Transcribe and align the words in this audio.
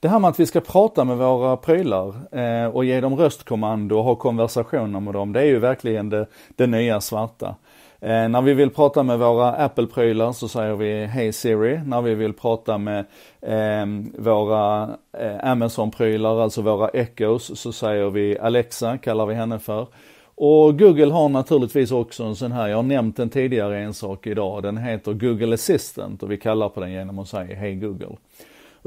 det 0.00 0.08
här 0.08 0.18
med 0.18 0.30
att 0.30 0.40
vi 0.40 0.46
ska 0.46 0.60
prata 0.60 1.04
med 1.04 1.16
våra 1.16 1.56
prylar 1.56 2.14
eh, 2.32 2.66
och 2.66 2.84
ge 2.84 3.00
dem 3.00 3.16
röstkommando 3.16 3.98
och 3.98 4.04
ha 4.04 4.14
konversationer 4.14 5.00
med 5.00 5.14
dem, 5.14 5.32
det 5.32 5.40
är 5.40 5.44
ju 5.44 5.58
verkligen 5.58 6.10
det, 6.10 6.26
det 6.56 6.66
nya 6.66 7.00
svarta. 7.00 7.56
Eh, 8.00 8.28
när 8.28 8.42
vi 8.42 8.54
vill 8.54 8.70
prata 8.70 9.02
med 9.02 9.18
våra 9.18 9.52
Apple-prylar 9.52 10.32
så 10.32 10.48
säger 10.48 10.74
vi 10.74 11.06
Hej 11.06 11.32
Siri. 11.32 11.80
När 11.86 12.02
vi 12.02 12.14
vill 12.14 12.32
prata 12.32 12.78
med 12.78 13.04
eh, 13.40 13.86
våra 14.18 14.90
eh, 15.18 15.50
Amazon-prylar, 15.50 16.42
alltså 16.42 16.62
våra 16.62 16.88
Echoes, 16.88 17.60
så 17.60 17.72
säger 17.72 18.10
vi 18.10 18.38
Alexa, 18.38 18.98
kallar 18.98 19.26
vi 19.26 19.34
henne 19.34 19.58
för. 19.58 19.86
Och 20.34 20.78
Google 20.78 21.12
har 21.12 21.28
naturligtvis 21.28 21.92
också 21.92 22.24
en 22.24 22.36
sån 22.36 22.52
här, 22.52 22.68
jag 22.68 22.76
har 22.76 22.82
nämnt 22.82 23.16
den 23.16 23.30
tidigare 23.30 23.78
en 23.78 23.94
sak 23.94 24.26
idag, 24.26 24.62
den 24.62 24.76
heter 24.76 25.12
Google 25.12 25.54
Assistant 25.54 26.22
och 26.22 26.30
vi 26.30 26.36
kallar 26.36 26.68
på 26.68 26.80
den 26.80 26.92
genom 26.92 27.18
att 27.18 27.28
säga 27.28 27.56
Hej 27.56 27.74
Google. 27.74 28.16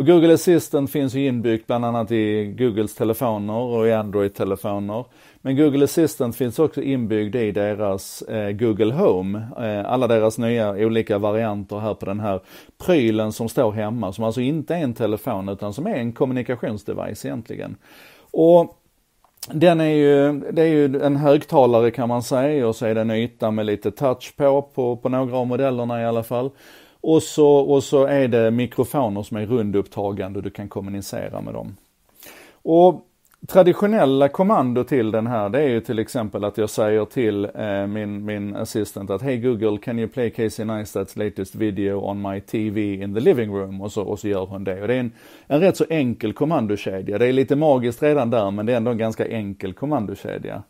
Och 0.01 0.07
Google 0.07 0.33
Assistant 0.33 0.91
finns 0.91 1.13
ju 1.13 1.27
inbyggt 1.27 1.67
bland 1.67 1.85
annat 1.85 2.11
i 2.11 2.45
Googles 2.57 2.95
telefoner 2.95 3.53
och 3.53 3.87
i 3.87 3.91
Android-telefoner. 3.91 5.05
Men 5.41 5.55
Google 5.55 5.83
Assistant 5.83 6.35
finns 6.35 6.59
också 6.59 6.81
inbyggd 6.81 7.35
i 7.35 7.51
deras 7.51 8.21
eh, 8.21 8.51
Google 8.51 8.93
Home, 8.93 9.41
eh, 9.57 9.91
alla 9.91 10.07
deras 10.07 10.37
nya 10.37 10.71
olika 10.71 11.17
varianter 11.17 11.79
här 11.79 11.93
på 11.93 12.05
den 12.05 12.19
här 12.19 12.39
prylen 12.85 13.31
som 13.31 13.49
står 13.49 13.71
hemma, 13.71 14.13
som 14.13 14.23
alltså 14.23 14.41
inte 14.41 14.75
är 14.75 14.83
en 14.83 14.93
telefon 14.93 15.49
utan 15.49 15.73
som 15.73 15.87
är 15.87 15.95
en 15.95 16.13
kommunikationsdevice 16.13 17.25
egentligen. 17.25 17.75
Och 18.31 18.77
den 19.51 19.81
är 19.81 19.93
ju, 19.93 20.39
det 20.51 20.61
är 20.61 20.67
ju 20.67 21.01
en 21.01 21.15
högtalare 21.15 21.91
kan 21.91 22.09
man 22.09 22.23
säga 22.23 22.67
och 22.67 22.75
så 22.75 22.85
är 22.85 22.95
det 22.95 23.01
en 23.01 23.11
yta 23.11 23.51
med 23.51 23.65
lite 23.65 23.91
touch 23.91 24.33
på, 24.37 24.61
på, 24.61 24.97
på 24.97 25.09
några 25.09 25.37
av 25.37 25.47
modellerna 25.47 26.01
i 26.01 26.05
alla 26.05 26.23
fall. 26.23 26.51
Och 27.01 27.23
så, 27.23 27.47
och 27.47 27.83
så 27.83 28.05
är 28.05 28.27
det 28.27 28.51
mikrofoner 28.51 29.23
som 29.23 29.37
är 29.37 29.45
rundupptagande 29.45 30.39
och 30.39 30.43
du 30.43 30.49
kan 30.49 30.69
kommunicera 30.69 31.41
med 31.41 31.53
dem. 31.53 31.75
Och 32.63 33.07
traditionella 33.47 34.29
kommando 34.29 34.83
till 34.83 35.11
den 35.11 35.27
här, 35.27 35.49
det 35.49 35.59
är 35.59 35.67
ju 35.67 35.81
till 35.81 35.99
exempel 35.99 36.43
att 36.43 36.57
jag 36.57 36.69
säger 36.69 37.05
till 37.05 37.45
eh, 37.55 37.87
min, 37.87 38.25
min 38.25 38.55
assistent 38.55 39.09
att 39.09 39.21
Hey 39.21 39.37
Google, 39.37 39.77
can 39.77 39.99
you 39.99 40.07
play 40.07 40.29
Casey 40.29 40.65
Neistat's 40.65 41.17
latest 41.19 41.55
video 41.55 42.09
on 42.09 42.21
my 42.21 42.41
TV 42.41 42.93
in 42.93 43.13
the 43.13 43.19
living 43.19 43.53
room? 43.53 43.81
Och 43.81 43.91
så, 43.91 44.01
och 44.01 44.19
så 44.19 44.27
gör 44.27 44.45
hon 44.45 44.63
det. 44.63 44.81
Och 44.81 44.87
det 44.87 44.93
är 44.93 44.99
en, 44.99 45.11
en 45.47 45.59
rätt 45.59 45.77
så 45.77 45.85
enkel 45.89 46.33
kommandokedja. 46.33 47.17
Det 47.17 47.25
är 47.25 47.33
lite 47.33 47.55
magiskt 47.55 48.03
redan 48.03 48.29
där, 48.29 48.51
men 48.51 48.65
det 48.65 48.73
är 48.73 48.77
ändå 48.77 48.91
en 48.91 48.97
ganska 48.97 49.27
enkel 49.27 49.73
kommandokedja. 49.73 50.63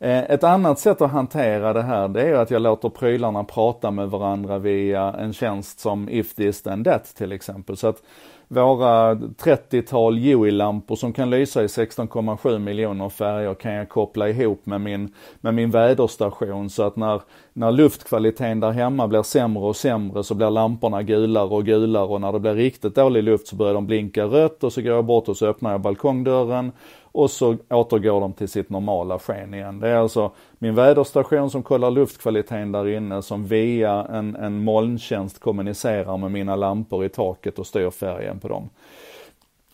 Eh, 0.00 0.30
ett 0.30 0.44
annat 0.44 0.78
sätt 0.78 1.00
att 1.00 1.10
hantera 1.10 1.72
det 1.72 1.82
här, 1.82 2.08
det 2.08 2.22
är 2.22 2.34
att 2.34 2.50
jag 2.50 2.62
låter 2.62 2.88
prylarna 2.88 3.44
prata 3.44 3.90
med 3.90 4.10
varandra 4.10 4.58
via 4.58 5.12
en 5.12 5.32
tjänst 5.32 5.80
som 5.80 6.08
If 6.08 6.34
this 6.34 6.62
then 6.62 6.84
that 6.84 7.14
till 7.16 7.32
exempel. 7.32 7.76
Så 7.76 7.88
att 7.88 8.02
våra 8.48 9.14
30-tal 9.14 10.18
Huey-lampor 10.18 10.96
som 10.96 11.12
kan 11.12 11.30
lysa 11.30 11.62
i 11.62 11.66
16,7 11.66 12.58
miljoner 12.58 13.08
färger 13.08 13.54
kan 13.54 13.72
jag 13.72 13.88
koppla 13.88 14.28
ihop 14.28 14.66
med 14.66 14.80
min, 14.80 15.14
med 15.40 15.54
min 15.54 15.70
väderstation 15.70 16.70
så 16.70 16.82
att 16.82 16.96
när, 16.96 17.20
när 17.52 17.72
luftkvaliteten 17.72 18.60
där 18.60 18.70
hemma 18.70 19.08
blir 19.08 19.22
sämre 19.22 19.64
och 19.64 19.76
sämre 19.76 20.24
så 20.24 20.34
blir 20.34 20.50
lamporna 20.50 21.02
gulare 21.02 21.48
och 21.48 21.64
gulare 21.64 22.04
och 22.04 22.20
när 22.20 22.32
det 22.32 22.40
blir 22.40 22.54
riktigt 22.54 22.94
dålig 22.94 23.22
luft 23.22 23.48
så 23.48 23.56
börjar 23.56 23.74
de 23.74 23.86
blinka 23.86 24.24
rött 24.24 24.64
och 24.64 24.72
så 24.72 24.82
går 24.82 24.92
jag 24.92 25.04
bort 25.04 25.28
och 25.28 25.36
så 25.36 25.46
öppnar 25.46 25.70
jag 25.70 25.80
balkongdörren 25.80 26.72
och 27.12 27.30
så 27.30 27.56
återgår 27.70 28.20
de 28.20 28.32
till 28.32 28.48
sitt 28.48 28.70
normala 28.70 29.18
sken 29.18 29.54
igen. 29.54 29.80
Det 29.80 29.88
är 29.88 29.96
alltså 29.96 30.30
min 30.58 30.74
väderstation 30.74 31.50
som 31.50 31.62
kollar 31.62 31.90
luftkvaliteten 31.90 32.72
där 32.72 32.88
inne 32.88 33.22
som 33.22 33.46
via 33.46 34.06
en, 34.10 34.36
en 34.36 34.64
molntjänst 34.64 35.38
kommunicerar 35.38 36.16
med 36.16 36.30
mina 36.30 36.56
lampor 36.56 37.04
i 37.04 37.08
taket 37.08 37.58
och 37.58 37.66
styr 37.66 37.90
färgen 37.90 38.40
på 38.40 38.48
dem. 38.48 38.70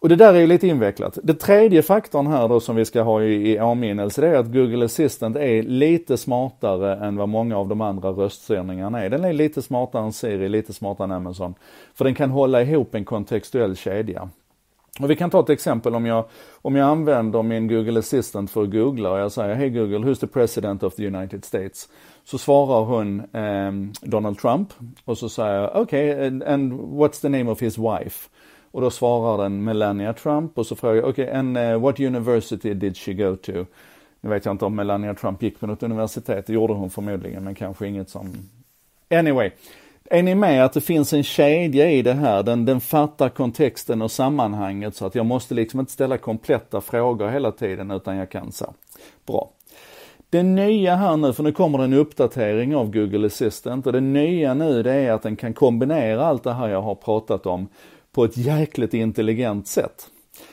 Och 0.04 0.08
det 0.08 0.16
där 0.16 0.34
är 0.34 0.40
ju 0.40 0.46
lite 0.46 0.66
invecklat. 0.66 1.18
Det 1.22 1.34
tredje 1.34 1.82
faktorn 1.82 2.26
här 2.26 2.48
då 2.48 2.60
som 2.60 2.76
vi 2.76 2.84
ska 2.84 3.02
ha 3.02 3.22
i, 3.22 3.52
i 3.52 3.60
åminnelse 3.60 4.20
det 4.20 4.28
är 4.28 4.34
att 4.34 4.52
Google 4.52 4.84
Assistant 4.84 5.36
är 5.36 5.62
lite 5.62 6.16
smartare 6.16 7.06
än 7.06 7.16
vad 7.16 7.28
många 7.28 7.58
av 7.58 7.68
de 7.68 7.80
andra 7.80 8.10
röststyrningarna 8.10 9.02
är. 9.02 9.10
Den 9.10 9.24
är 9.24 9.32
lite 9.32 9.62
smartare 9.62 10.04
än 10.04 10.12
Siri, 10.12 10.48
lite 10.48 10.72
smartare 10.72 11.04
än 11.04 11.12
Amazon. 11.12 11.54
För 11.94 12.04
den 12.04 12.14
kan 12.14 12.30
hålla 12.30 12.62
ihop 12.62 12.94
en 12.94 13.04
kontextuell 13.04 13.76
kedja. 13.76 14.28
Och 15.00 15.10
vi 15.10 15.16
kan 15.16 15.30
ta 15.30 15.40
ett 15.40 15.50
exempel 15.50 15.94
om 15.94 16.06
jag, 16.06 16.24
om 16.62 16.76
jag 16.76 16.88
använder 16.88 17.42
min 17.42 17.68
Google 17.68 17.98
Assistant 17.98 18.50
för 18.50 18.62
att 18.62 18.70
googla 18.70 19.10
och 19.10 19.18
jag 19.18 19.32
säger 19.32 19.54
Hej 19.54 19.70
Google, 19.70 19.98
who's 19.98 20.20
the 20.20 20.26
president 20.26 20.82
of 20.82 20.94
the 20.94 21.06
United 21.06 21.44
States? 21.44 21.88
Så 22.24 22.38
svarar 22.38 22.84
hon 22.84 23.20
eh, 23.20 23.72
Donald 24.08 24.38
Trump 24.38 24.72
och 25.04 25.18
så 25.18 25.28
säger 25.28 25.54
jag 25.54 25.70
okej, 25.74 26.12
okay, 26.12 26.26
and, 26.26 26.42
and, 26.42 26.72
what's 26.72 27.20
the 27.20 27.28
name 27.28 27.50
of 27.50 27.62
his 27.62 27.78
wife? 27.78 28.28
Och 28.70 28.80
då 28.80 28.90
svarar 28.90 29.42
den 29.42 29.64
Melania 29.64 30.12
Trump 30.12 30.58
och 30.58 30.66
så 30.66 30.76
frågar 30.76 30.94
jag 30.94 31.04
okej, 31.08 31.24
okay, 31.24 31.38
and 31.38 31.58
uh, 31.58 31.78
what 31.78 32.00
university 32.00 32.74
did 32.74 32.96
she 32.96 33.12
go 33.12 33.36
to? 33.36 33.52
Nu 34.20 34.30
vet 34.30 34.44
jag 34.44 34.54
inte 34.54 34.64
om 34.64 34.74
Melania 34.74 35.14
Trump 35.14 35.42
gick 35.42 35.60
på 35.60 35.66
något 35.66 35.82
universitet, 35.82 36.46
det 36.46 36.52
gjorde 36.52 36.72
hon 36.72 36.90
förmodligen 36.90 37.44
men 37.44 37.54
kanske 37.54 37.86
inget 37.86 38.08
som... 38.08 38.32
Anyway. 39.10 39.50
Är 40.10 40.22
ni 40.22 40.34
med 40.34 40.64
att 40.64 40.72
det 40.72 40.80
finns 40.80 41.12
en 41.12 41.22
kedja 41.22 41.90
i 41.90 42.02
det 42.02 42.12
här? 42.12 42.42
Den, 42.42 42.64
den 42.64 42.80
fattar 42.80 43.28
kontexten 43.28 44.02
och 44.02 44.10
sammanhanget 44.10 44.96
så 44.96 45.06
att 45.06 45.14
jag 45.14 45.26
måste 45.26 45.54
liksom 45.54 45.80
inte 45.80 45.92
ställa 45.92 46.18
kompletta 46.18 46.80
frågor 46.80 47.28
hela 47.28 47.52
tiden 47.52 47.90
utan 47.90 48.16
jag 48.16 48.30
kan 48.30 48.52
så. 48.52 48.74
Bra. 49.26 49.50
Det 50.30 50.42
nya 50.42 50.96
här 50.96 51.16
nu, 51.16 51.32
för 51.32 51.42
nu 51.42 51.52
kommer 51.52 51.78
det 51.78 51.84
en 51.84 51.92
uppdatering 51.92 52.76
av 52.76 52.90
Google 52.90 53.26
Assistant 53.26 53.86
och 53.86 53.92
det 53.92 54.00
nya 54.00 54.54
nu 54.54 54.82
det 54.82 54.92
är 54.92 55.12
att 55.12 55.22
den 55.22 55.36
kan 55.36 55.54
kombinera 55.54 56.26
allt 56.26 56.44
det 56.44 56.52
här 56.52 56.68
jag 56.68 56.82
har 56.82 56.94
pratat 56.94 57.46
om 57.46 57.68
på 58.12 58.24
ett 58.24 58.36
jäkligt 58.36 58.94
intelligent 58.94 59.68
sätt. 59.68 60.06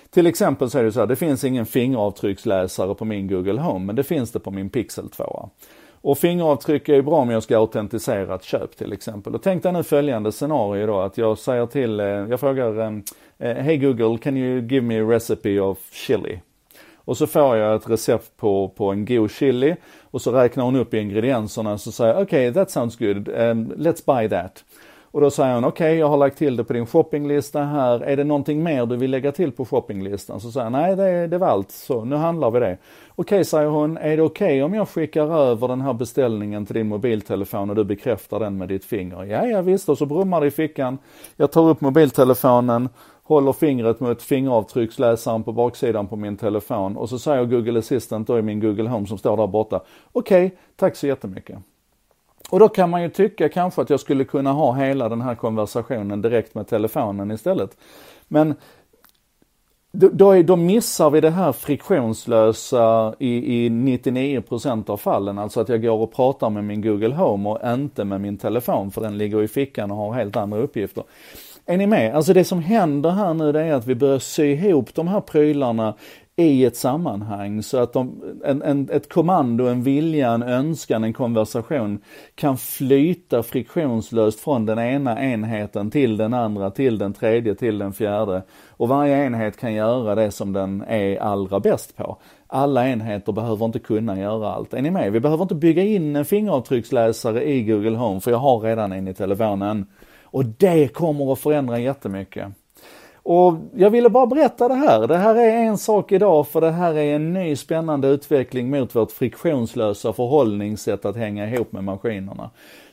Till 0.10 0.28
exempel 0.28 0.70
så 0.70 0.80
är 0.80 0.84
det 0.84 0.92
så 0.92 1.00
här, 1.00 1.08
det 1.08 1.16
finns 1.16 1.44
ingen 1.44 1.66
fingeravtrycksläsare 1.66 2.96
på 2.96 3.06
min 3.06 3.28
Google 3.28 3.62
Home, 3.62 3.86
men 3.86 3.96
det 3.96 4.04
finns 4.04 4.32
det 4.32 4.40
på 4.40 4.52
min 4.52 4.70
Pixel 4.70 5.10
2. 5.10 5.50
Och 6.02 6.18
fingeravtryck 6.18 6.90
är 6.90 6.94
ju 6.94 7.02
bra 7.02 7.16
om 7.16 7.30
jag 7.30 7.44
ska 7.44 7.58
autentisera 7.58 8.36
ett 8.36 8.44
köp 8.44 8.78
till 8.78 8.94
exempel. 8.94 9.36
Och 9.36 9.44
tänk 9.44 9.64
dig 9.64 9.74
nu 9.74 9.84
följande 9.84 10.32
scenario 10.32 10.88
då 10.88 11.00
att 11.00 11.18
jag 11.18 11.38
säger 11.38 11.66
till, 11.66 12.00
eh, 12.00 12.06
jag 12.06 12.40
frågar 12.40 13.04
hej 13.40 13.64
Hey 13.64 13.78
Google, 13.78 14.18
can 14.18 14.38
you 14.38 14.62
give 14.62 14.82
me 14.82 15.00
a 15.00 15.04
recipe 15.04 15.60
of 15.60 15.78
chili? 15.92 16.40
Och 16.96 17.18
så 17.18 17.28
får 17.28 17.58
jag 17.58 17.76
ett 17.76 17.90
recept 17.90 18.38
på, 18.38 18.70
på 18.70 18.92
en 18.92 19.06
god 19.06 19.32
chili 19.32 19.76
och 20.02 20.22
så 20.22 20.32
räknar 20.32 20.64
hon 20.64 20.76
upp 20.76 20.94
ingredienserna 20.94 21.74
och 21.74 21.82
så 21.82 21.92
säger 21.92 22.14
okej, 22.14 22.50
okay, 22.50 22.54
that 22.54 22.72
sounds 22.72 22.98
good, 22.98 23.30
um, 23.30 23.74
let's 23.78 24.06
buy 24.06 24.30
that. 24.30 24.64
Och 25.12 25.22
då 25.22 25.32
säger 25.32 25.56
hon, 25.56 25.64
okej 25.64 25.86
okay, 25.86 26.00
jag 26.00 26.10
har 26.10 26.18
lagt 26.18 26.38
till 26.38 26.56
det 26.56 26.64
på 26.64 26.74
din 26.74 26.86
shoppinglista 26.86 27.64
här, 27.64 28.00
är 28.00 28.18
det 28.18 28.24
någonting 28.24 28.64
mer 28.64 28.86
du 28.86 28.98
vill 28.98 29.12
lägga 29.12 29.32
till 29.32 29.52
på 29.52 29.66
shoppinglistan? 29.66 30.40
Så 30.40 30.52
säger 30.52 30.64
han, 30.64 30.74
nej 30.74 30.96
det, 30.96 31.28
det 31.28 31.38
var 31.38 31.48
allt, 31.48 31.72
så 31.72 32.06
nu 32.06 32.16
handlar 32.16 32.52
vi 32.52 32.60
det. 32.60 32.78
Okej, 33.10 33.36
okay, 33.36 33.44
säger 33.44 33.68
hon, 33.68 33.98
är 33.98 34.18
det 34.18 34.24
okej 34.24 34.46
okay 34.46 34.62
om 34.62 34.74
jag 34.74 34.90
skickar 34.90 35.36
över 35.36 35.68
den 35.68 35.82
här 35.82 35.94
beställningen 35.94 36.66
till 36.66 36.76
din 36.76 36.88
mobiltelefon 36.88 37.70
och 37.70 37.76
du 37.76 37.84
bekräftar 37.84 38.40
den 38.40 38.58
med 38.58 38.68
ditt 38.68 38.86
finger? 38.86 39.24
Ja, 39.24 39.46
ja 39.46 39.62
visst, 39.62 39.90
och 39.90 39.98
så 39.98 40.06
brummar 40.06 40.42
det 40.42 40.48
i 40.48 40.52
fickan. 40.52 40.98
Jag 41.36 41.52
tar 41.52 41.70
upp 41.70 41.82
mobiltelefonen, 41.82 42.90
håller 43.24 43.54
fingret 43.54 44.00
mot 44.00 44.22
fingeravtrycksläsaren 44.22 45.44
på 45.44 45.52
baksidan 45.52 46.08
på 46.08 46.16
min 46.16 46.38
telefon 46.38 46.98
och 46.98 47.10
så 47.10 47.20
säger 47.20 47.46
Google 47.46 47.80
Assistant 47.80 48.28
då 48.28 48.40
i 48.40 48.42
min 48.42 48.60
Google 48.60 48.90
Home 48.90 49.08
som 49.08 49.18
står 49.18 49.38
där 49.38 49.48
borta, 49.48 49.82
okej, 50.12 50.46
okay, 50.46 50.58
tack 50.76 50.96
så 50.96 51.08
jättemycket. 51.08 51.58
Och 52.52 52.60
då 52.60 52.70
kan 52.70 52.90
man 52.90 53.02
ju 53.02 53.10
tycka 53.10 53.50
kanske 53.50 53.82
att 53.82 53.90
jag 53.90 54.00
skulle 54.00 54.24
kunna 54.24 54.52
ha 54.52 54.74
hela 54.74 55.10
den 55.10 55.22
här 55.22 55.36
konversationen 55.36 56.22
direkt 56.22 56.56
med 56.56 56.68
telefonen 56.68 57.32
istället. 57.32 57.78
Men 58.28 58.56
då, 59.92 60.42
då 60.42 60.56
missar 60.56 61.10
vi 61.10 61.22
det 61.22 61.30
här 61.30 61.52
friktionslösa 61.52 63.16
i, 63.20 63.66
i 63.66 63.70
99% 63.70 64.90
av 64.90 64.98
fallen, 64.98 65.40
alltså 65.40 65.60
att 65.60 65.70
jag 65.70 65.82
går 65.82 65.98
och 65.98 66.14
pratar 66.14 66.50
med 66.50 66.64
min 66.64 66.82
Google 66.82 67.16
Home 67.16 67.50
och 67.50 67.74
inte 67.74 68.04
med 68.06 68.22
min 68.22 68.38
telefon 68.38 68.92
för 68.92 69.02
den 69.02 69.18
ligger 69.18 69.44
i 69.44 69.48
fickan 69.48 69.92
och 69.92 69.98
har 69.98 70.14
helt 70.14 70.36
andra 70.36 70.58
uppgifter. 70.58 71.04
Är 71.66 71.78
ni 71.78 71.88
med? 71.88 72.16
Alltså 72.16 72.34
det 72.34 72.44
som 72.44 72.60
händer 72.60 73.10
här 73.10 73.34
nu 73.34 73.52
det 73.52 73.62
är 73.62 73.74
att 73.74 73.88
vi 73.88 73.96
börjar 73.96 74.20
sy 74.20 74.52
ihop 74.52 74.96
de 74.96 75.08
här 75.08 75.22
prylarna 75.22 75.94
i 76.42 76.66
ett 76.66 76.78
sammanhang 76.78 77.64
så 77.64 77.78
att 77.78 77.94
de, 77.94 78.22
en, 78.46 78.62
en, 78.62 78.90
ett 78.92 79.14
kommando, 79.14 79.68
en 79.68 79.84
vilja, 79.84 80.32
en 80.32 80.44
önskan, 80.44 81.04
en 81.04 81.14
konversation 81.14 82.00
kan 82.36 82.58
flyta 82.58 83.44
friktionslöst 83.44 84.40
från 84.40 84.66
den 84.66 84.80
ena 84.80 85.24
enheten 85.24 85.92
till 85.92 86.18
den 86.18 86.34
andra, 86.34 86.72
till 86.72 86.98
den 86.98 87.14
tredje, 87.14 87.56
till 87.56 87.78
den 87.78 87.94
fjärde. 87.94 88.44
Och 88.70 88.88
varje 88.88 89.26
enhet 89.26 89.58
kan 89.58 89.74
göra 89.74 90.16
det 90.16 90.32
som 90.32 90.54
den 90.54 90.84
är 90.88 91.18
allra 91.18 91.60
bäst 91.60 91.98
på. 91.98 92.18
Alla 92.48 92.90
enheter 92.90 93.32
behöver 93.32 93.66
inte 93.66 93.80
kunna 93.80 94.20
göra 94.20 94.54
allt. 94.54 94.74
Är 94.74 94.82
ni 94.82 94.92
med? 94.92 95.12
Vi 95.12 95.20
behöver 95.20 95.44
inte 95.44 95.56
bygga 95.56 95.84
in 95.84 96.16
en 96.16 96.26
fingeravtrycksläsare 96.26 97.50
i 97.50 97.64
Google 97.64 97.98
Home 97.98 98.20
för 98.20 98.32
jag 98.32 98.38
har 98.38 98.60
redan 98.60 98.92
en 98.92 99.08
i 99.08 99.14
telefonen. 99.14 99.86
Och 100.24 100.46
det 100.46 100.94
kommer 100.94 101.34
att 101.34 101.40
förändra 101.40 101.80
jättemycket. 101.80 102.48
Och 103.24 103.54
jag 103.76 103.90
ville 103.90 104.10
bara 104.10 104.28
berätta 104.28 104.68
det 104.68 104.74
här. 104.74 105.08
Det 105.08 105.18
här 105.18 105.36
är 105.36 105.58
en 105.58 105.78
sak 105.78 106.12
idag 106.12 106.48
för 106.48 106.62
det 106.62 106.72
här 106.72 106.94
är 106.94 107.16
en 107.16 107.34
ny 107.34 107.56
spännande 107.56 108.08
utveckling 108.08 108.70
mot 108.70 108.96
vårt 108.96 109.12
friktionslösa 109.12 110.14
förhållningssätt 110.14 111.06
att 111.06 111.16
hänga 111.16 111.50
ihop 111.50 111.72
med 111.72 111.84
maskinerna. 111.84 112.50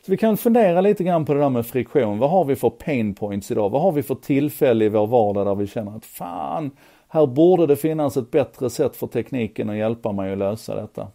Så 0.06 0.10
vi 0.10 0.16
kan 0.16 0.36
fundera 0.36 0.80
lite 0.80 1.04
grann 1.04 1.24
på 1.24 1.34
det 1.34 1.40
där 1.40 1.50
med 1.50 1.66
friktion. 1.66 2.18
Vad 2.18 2.30
har 2.30 2.44
vi 2.44 2.56
för 2.56 2.70
pain 2.70 3.14
points 3.14 3.50
idag? 3.50 3.70
Vad 3.70 3.82
har 3.82 3.92
vi 3.92 4.02
för 4.02 4.14
tillfälle 4.14 4.84
i 4.84 4.88
vår 4.88 5.06
vardag 5.06 5.46
där 5.46 5.54
vi 5.54 5.66
känner 5.66 5.96
att 5.96 6.04
fan, 6.04 6.70
här 7.08 7.26
borde 7.26 7.66
det 7.66 7.76
finnas 7.76 8.16
ett 8.16 8.30
bättre 8.30 8.70
sätt 8.70 8.96
för 8.96 9.06
tekniken 9.06 9.70
att 9.70 9.76
hjälpa 9.76 10.12
mig 10.12 10.32
att 10.32 10.38
lösa 10.38 10.74
detta. 10.74 11.06